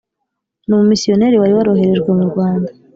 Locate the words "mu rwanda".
2.17-2.71